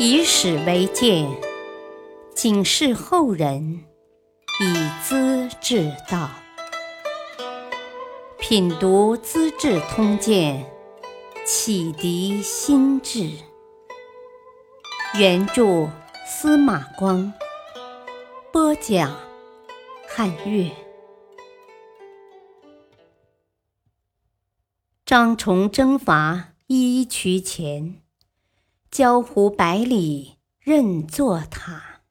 [0.00, 1.30] 以史为鉴，
[2.34, 3.84] 警示后人，
[4.60, 6.28] 以资治道。
[8.38, 10.66] 品读《资治通鉴》，
[11.46, 13.30] 启迪心智。
[15.16, 15.88] 原著：
[16.26, 17.32] 司马光，
[18.52, 19.16] 播讲：
[20.08, 20.72] 汉乐。
[25.06, 28.03] 张崇征伐伊渠前。
[28.94, 32.02] 江湖百里任作塔。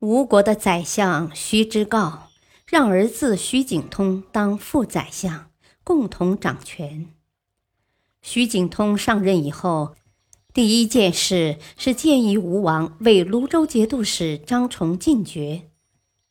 [0.00, 2.24] 吴国的宰相徐之诰
[2.66, 5.50] 让儿子徐景通当副宰相，
[5.82, 7.08] 共同掌权。
[8.20, 9.96] 徐景通上任以后，
[10.52, 15.70] 第一件事是建议吴王为泸州节度使张崇进爵，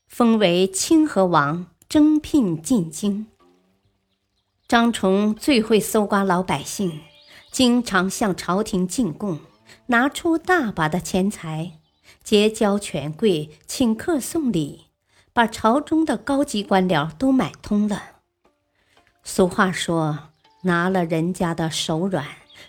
[0.05, 3.25] 封为清河王，征聘进京。
[4.67, 6.99] 张崇最会搜刮老百姓。
[7.51, 9.39] 经常向朝廷进贡，
[9.87, 11.79] 拿出大把的钱财，
[12.23, 14.85] 结交权贵，请客送礼，
[15.33, 18.01] 把朝中的高级官僚都买通了。
[19.23, 20.29] 俗话说
[20.63, 22.25] ：“拿了人家的手软，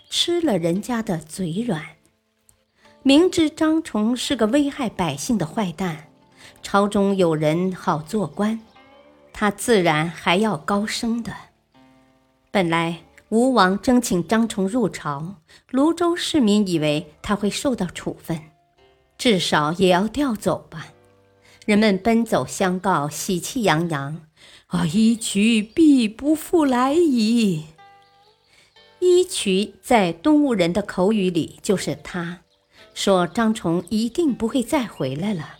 [0.09, 1.85] 吃了人家的嘴软。”
[3.03, 6.09] 明知张崇是个危害百姓的坏蛋，
[6.61, 8.59] 朝中有人好做官，
[9.31, 11.31] 他自然还要高升的。
[12.49, 13.03] 本来。
[13.31, 15.37] 吴王征请张崇入朝，
[15.69, 18.37] 泸州市民以为他会受到处分，
[19.17, 20.87] 至少也要调走吧。
[21.65, 24.27] 人们奔走相告，喜气洋洋
[24.67, 27.67] ：“啊，伊渠必不复来矣！”
[28.99, 32.41] 伊渠在东吴人的口语里就是他，
[32.93, 35.59] 说张崇一定不会再回来了。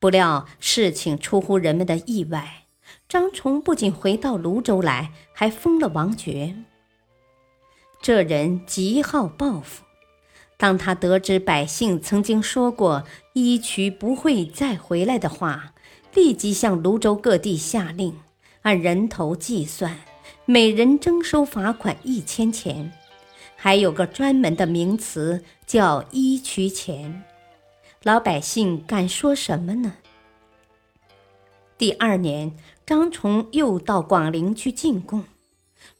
[0.00, 2.64] 不料事情出乎人们的意外。
[3.08, 6.54] 张崇不仅回到泸州来，还封了王爵。
[8.00, 9.84] 这人极好报复。
[10.56, 15.72] 当他得知百姓曾经说过伊渠不会再回来的话，
[16.14, 18.18] 立即向泸州各地下令，
[18.62, 19.98] 按人头计算，
[20.44, 22.92] 每人征收罚款一千钱，
[23.54, 27.22] 还有个专门的名词叫“伊渠钱”。
[28.02, 29.94] 老百姓敢说什么呢？
[31.78, 35.22] 第二年，张崇又到广陵去进贡，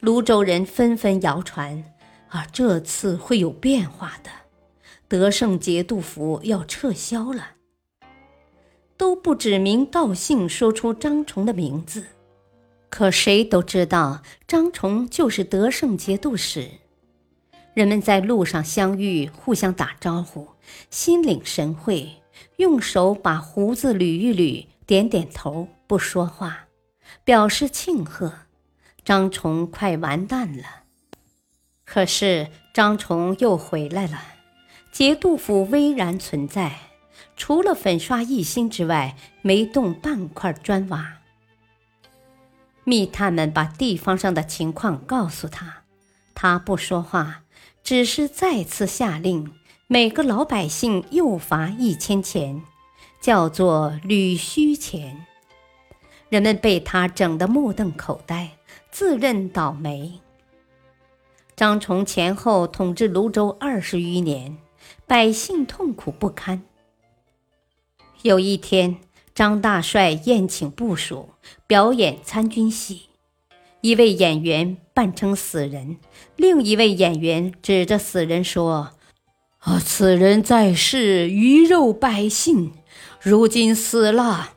[0.00, 1.84] 泸州人纷纷谣传：
[2.30, 4.30] 啊，这次会有变化的，
[5.06, 7.50] 德胜节度府要撤销了。
[8.96, 12.06] 都不指名道姓说出张崇的名字，
[12.90, 16.68] 可谁都知道张崇就是德胜节度使。
[17.74, 20.48] 人们在路上相遇，互相打招呼，
[20.90, 22.16] 心领神会，
[22.56, 24.66] 用手把胡子捋一捋。
[24.88, 26.60] 点点头，不说话，
[27.22, 28.32] 表示庆贺。
[29.04, 30.64] 张崇快完蛋了。
[31.84, 34.18] 可是张崇又回来了，
[34.90, 36.74] 节度府巍然存在，
[37.36, 41.18] 除了粉刷一新之外，没动半块砖瓦。
[42.84, 45.82] 密探们把地方上的情况告诉他，
[46.34, 47.42] 他不说话，
[47.82, 49.52] 只是再次下令，
[49.86, 52.62] 每个老百姓又罚一千钱。
[53.20, 55.26] 叫做吕虚钱，
[56.28, 58.52] 人们被他整得目瞪口呆，
[58.90, 60.20] 自认倒霉。
[61.56, 64.56] 张崇前后统治泸州二十余年，
[65.06, 66.62] 百姓痛苦不堪。
[68.22, 68.98] 有一天，
[69.34, 71.30] 张大帅宴请部属，
[71.66, 73.08] 表演参军戏，
[73.80, 75.98] 一位演员扮成死人，
[76.36, 78.92] 另一位演员指着死人说
[79.58, 82.72] ：“啊，此人在世鱼肉百姓。”
[83.20, 84.54] 如今死了，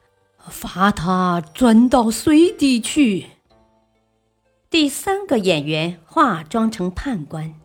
[0.50, 3.28] 罚他钻到水底去。
[4.69, 7.56] 第三个演员化妆成判官，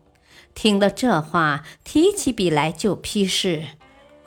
[0.53, 3.63] 听了这话，提起笔来就批示：“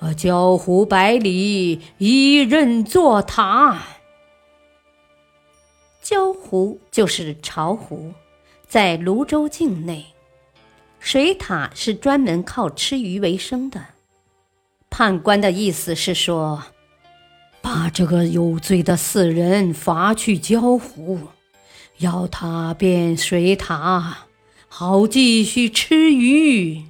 [0.00, 3.83] 呃，焦湖百里，一任坐塔。”
[6.00, 8.15] 焦湖就是巢湖，
[8.66, 10.06] 在泸州境内。
[10.98, 13.84] 水獭是专门靠吃鱼为生的。
[14.91, 16.65] 判官的意思是说，
[17.63, 21.28] 把这个有罪的死人罚去焦湖，
[21.98, 24.15] 要他变水獭，
[24.69, 26.84] 好继续吃鱼。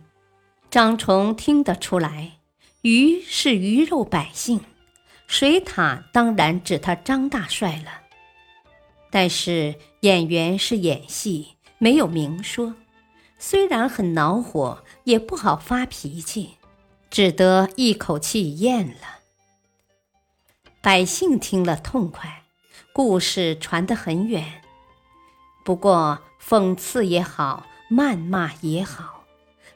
[0.70, 2.38] 张崇听得出来，
[2.82, 4.60] 鱼是鱼肉百姓，
[5.26, 8.00] 水獭当然指他张大帅了。
[9.10, 11.48] 但是演员是演戏，
[11.78, 12.74] 没有明说，
[13.38, 16.50] 虽然很恼火，也不好发脾气。
[17.10, 19.18] 只得一口气咽了。
[20.80, 22.44] 百姓听了痛快，
[22.92, 24.62] 故事传得很远。
[25.64, 29.24] 不过讽刺也好，谩骂也好，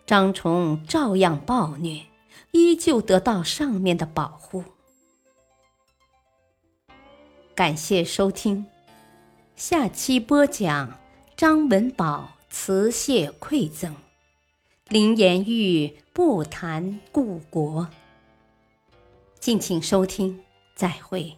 [0.07, 2.07] 张崇照样暴虐，
[2.53, 4.65] 依旧得到上面的保护。
[7.55, 8.67] 感谢收听，
[9.57, 10.99] 下期播讲
[11.37, 13.95] 张文宝辞谢馈赠，
[14.91, 17.89] 林言玉不谈故国。
[19.41, 20.39] 敬请收听，
[20.75, 21.35] 再会。